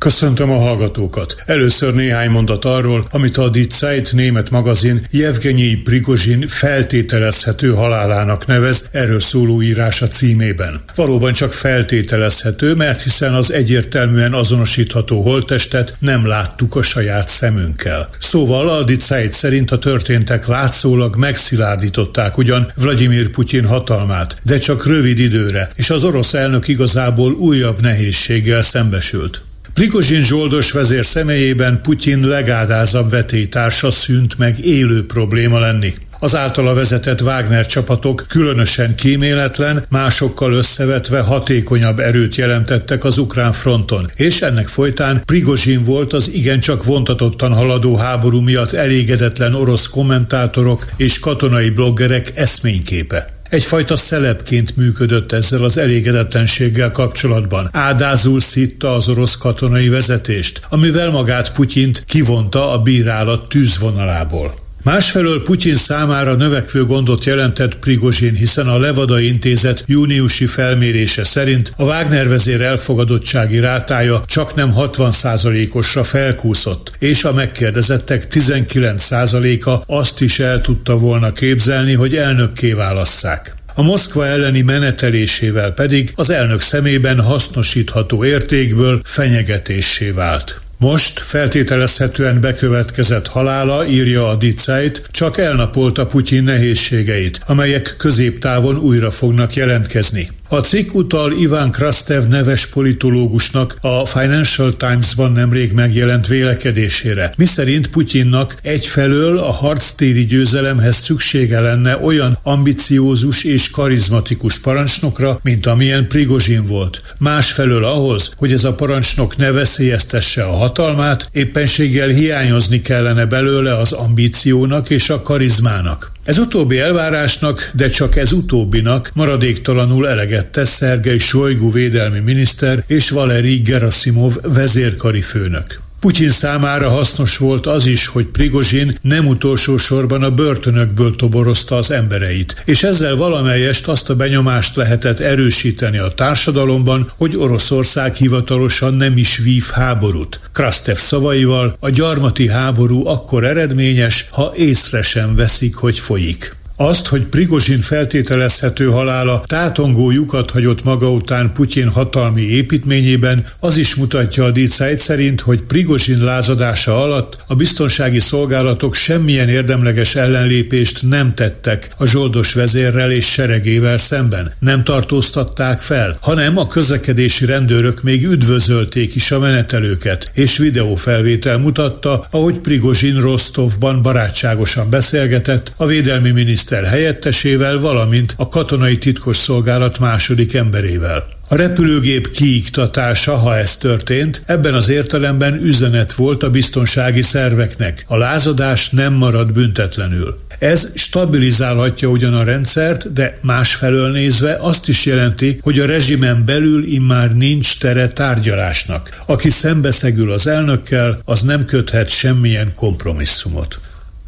[0.00, 1.42] Köszöntöm a hallgatókat.
[1.46, 8.88] Először néhány mondat arról, amit a Die Zeit német magazin Jevgenyi Prigozsin feltételezhető halálának nevez
[8.92, 10.82] erről szóló írása címében.
[10.94, 18.08] Valóban csak feltételezhető, mert hiszen az egyértelműen azonosítható holttestet nem láttuk a saját szemünkkel.
[18.18, 24.86] Szóval a Die Zeit szerint a történtek látszólag megszilárdították ugyan Vladimir Putyin hatalmát, de csak
[24.86, 29.42] rövid időre, és az orosz elnök igazából újabb nehézséggel szembesült.
[29.80, 35.94] Prigozsin zsoldos vezér személyében Putyin legádázabb vetétársa szűnt meg élő probléma lenni.
[36.18, 44.10] Az általa vezetett Wagner csapatok különösen kíméletlen, másokkal összevetve hatékonyabb erőt jelentettek az ukrán fronton,
[44.14, 51.18] és ennek folytán Prigozsin volt az igencsak vontatottan haladó háború miatt elégedetlen orosz kommentátorok és
[51.18, 57.68] katonai bloggerek eszményképe egyfajta szelepként működött ezzel az elégedetlenséggel kapcsolatban.
[57.72, 64.59] Ádázul szitta az orosz katonai vezetést, amivel magát Putyint kivonta a bírálat tűzvonalából.
[64.82, 71.84] Másfelől Putyin számára növekvő gondot jelentett Prigozsin, hiszen a Levada intézet júniusi felmérése szerint a
[71.84, 80.60] Wagner vezér elfogadottsági rátája csak nem 60%-osra felkúszott, és a megkérdezettek 19%-a azt is el
[80.60, 83.54] tudta volna képzelni, hogy elnökké válasszák.
[83.74, 90.60] A Moszkva elleni menetelésével pedig az elnök szemében hasznosítható értékből fenyegetésé vált.
[90.80, 99.54] Most feltételezhetően bekövetkezett halála, írja a Diceit, csak elnapolta Putyin nehézségeit, amelyek középtávon újra fognak
[99.54, 100.28] jelentkezni.
[100.52, 108.56] A cikk utal Iván Krastev neves politológusnak a Financial Times-ban nemrég megjelent vélekedésére, miszerint Putyinnak
[108.62, 117.02] egyfelől a harctéri győzelemhez szüksége lenne olyan ambiciózus és karizmatikus parancsnokra, mint amilyen Prigozsin volt.
[117.18, 123.92] Másfelől ahhoz, hogy ez a parancsnok ne veszélyeztesse a hatalmát, éppenséggel hiányozni kellene belőle az
[123.92, 126.12] ambíciónak és a karizmának.
[126.24, 133.10] Ez utóbbi elvárásnak, de csak ez utóbbinak maradéktalanul eleget tesz Szergei Sojgu védelmi miniszter és
[133.10, 135.80] Valeri Gerasimov vezérkari főnök.
[136.00, 141.90] Putyin számára hasznos volt az is, hogy Prigozsin nem utolsó sorban a börtönökből toborozta az
[141.90, 149.16] embereit, és ezzel valamelyest azt a benyomást lehetett erősíteni a társadalomban, hogy Oroszország hivatalosan nem
[149.16, 150.40] is vív háborút.
[150.52, 156.58] Krastev szavaival a gyarmati háború akkor eredményes, ha észre sem veszik, hogy folyik.
[156.82, 163.94] Azt, hogy Prigozsin feltételezhető halála tátongó lyukat hagyott maga után Putyin hatalmi építményében, az is
[163.94, 171.34] mutatja a Dicájt szerint, hogy Prigozsin lázadása alatt a biztonsági szolgálatok semmilyen érdemleges ellenlépést nem
[171.34, 174.52] tettek a zsoldos vezérrel és seregével szemben.
[174.58, 182.26] Nem tartóztatták fel, hanem a közlekedési rendőrök még üdvözölték is a menetelőket, és videófelvétel mutatta,
[182.30, 190.54] ahogy Prigozsin Rostovban barátságosan beszélgetett a védelmi miniszter miniszter helyettesével, valamint a katonai titkosszolgálat második
[190.54, 191.26] emberével.
[191.48, 198.04] A repülőgép kiiktatása, ha ez történt, ebben az értelemben üzenet volt a biztonsági szerveknek.
[198.08, 200.38] A lázadás nem marad büntetlenül.
[200.58, 206.84] Ez stabilizálhatja ugyan a rendszert, de másfelől nézve azt is jelenti, hogy a rezsimen belül
[206.84, 209.22] immár nincs tere tárgyalásnak.
[209.26, 213.78] Aki szembeszegül az elnökkel, az nem köthet semmilyen kompromisszumot.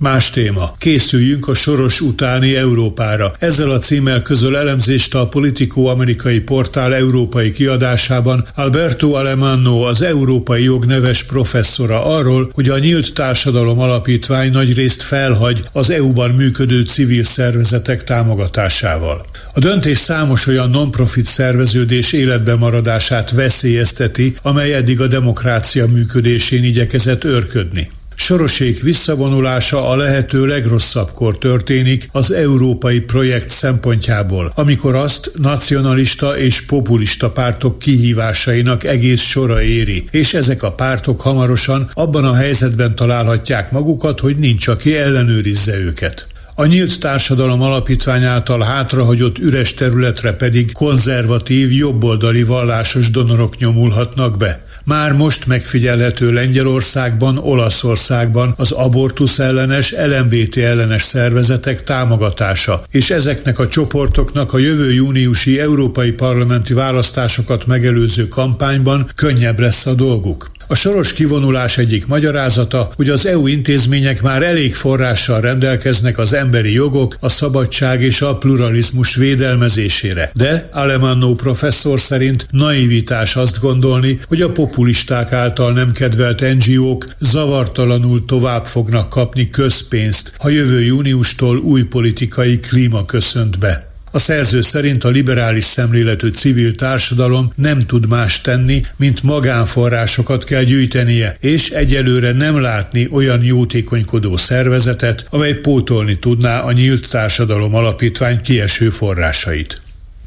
[0.00, 0.74] Más téma.
[0.78, 3.32] Készüljünk a soros utáni Európára.
[3.38, 10.62] Ezzel a címmel közöl elemzést a Politico amerikai portál európai kiadásában Alberto Alemanno, az európai
[10.62, 16.82] jog neves professzora arról, hogy a Nyílt Társadalom Alapítvány nagy részt felhagy az EU-ban működő
[16.82, 19.26] civil szervezetek támogatásával.
[19.54, 27.24] A döntés számos olyan non-profit szerveződés életbe maradását veszélyezteti, amely eddig a demokrácia működésén igyekezett
[27.24, 27.90] örködni.
[28.20, 37.30] Sorosék visszavonulása a lehető legrosszabbkor történik az európai projekt szempontjából, amikor azt nacionalista és populista
[37.30, 44.20] pártok kihívásainak egész sora éri, és ezek a pártok hamarosan abban a helyzetben találhatják magukat,
[44.20, 46.26] hogy nincs, aki ellenőrizze őket.
[46.54, 54.64] A Nyílt Társadalom Alapítvány által hátrahagyott üres területre pedig konzervatív, jobboldali vallásos donorok nyomulhatnak be.
[54.90, 63.68] Már most megfigyelhető Lengyelországban, Olaszországban az abortusz ellenes, LMBT ellenes szervezetek támogatása, és ezeknek a
[63.68, 70.50] csoportoknak a jövő júniusi európai parlamenti választásokat megelőző kampányban könnyebb lesz a dolguk.
[70.70, 76.72] A soros kivonulás egyik magyarázata, hogy az EU intézmények már elég forrással rendelkeznek az emberi
[76.72, 80.30] jogok, a szabadság és a pluralizmus védelmezésére.
[80.34, 88.24] De Alemanno professzor szerint naivitás azt gondolni, hogy a populisták által nem kedvelt NGO-k zavartalanul
[88.24, 93.89] tovább fognak kapni közpénzt, ha jövő júniustól új politikai klíma köszönt be.
[94.12, 100.62] A szerző szerint a liberális szemléletű civil társadalom nem tud más tenni, mint magánforrásokat kell
[100.62, 108.40] gyűjtenie, és egyelőre nem látni olyan jótékonykodó szervezetet, amely pótolni tudná a nyílt társadalom alapítvány
[108.40, 109.80] kieső forrásait.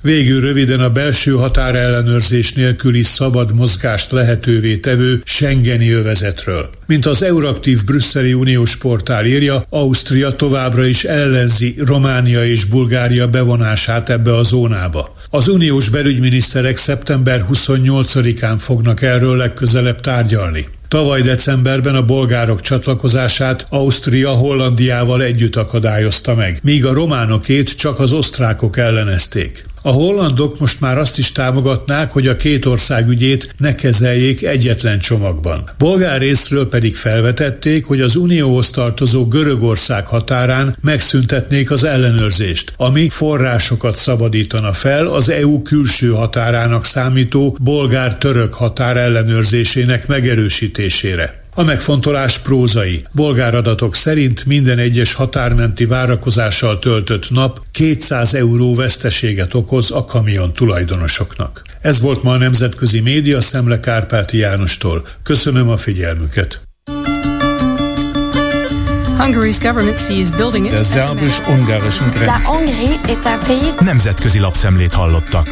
[0.03, 6.69] Végül röviden a belső határellenőrzés nélküli szabad mozgást lehetővé tevő Schengeni övezetről.
[6.85, 14.09] Mint az Euraktív brüsszeli uniós portál írja, Ausztria továbbra is ellenzi Románia és Bulgária bevonását
[14.09, 15.15] ebbe a zónába.
[15.29, 20.67] Az uniós belügyminiszterek szeptember 28-án fognak erről legközelebb tárgyalni.
[20.87, 28.11] Tavaly decemberben a bolgárok csatlakozását Ausztria Hollandiával együtt akadályozta meg, míg a románokét csak az
[28.11, 29.63] osztrákok ellenezték.
[29.85, 34.99] A hollandok most már azt is támogatnák, hogy a két ország ügyét ne kezeljék egyetlen
[34.99, 35.69] csomagban.
[35.77, 43.95] Bolgár részről pedig felvetették, hogy az unióhoz tartozó Görögország határán megszüntetnék az ellenőrzést, ami forrásokat
[43.95, 51.42] szabadítana fel az EU külső határának számító bolgár-török határ ellenőrzésének megerősítésére.
[51.55, 53.05] A megfontolás prózai.
[53.11, 60.53] Bolgár adatok szerint minden egyes határmenti várakozással töltött nap 200 euró veszteséget okoz a kamion
[60.53, 61.61] tulajdonosoknak.
[61.81, 65.07] Ez volt ma a Nemzetközi Média Szemle Kárpáti Jánostól.
[65.23, 66.61] Köszönöm a figyelmüket.
[70.69, 72.49] Der szerbus-ungarischen Grenze.
[73.79, 75.47] Nemzetközi lapszemlét hallottak.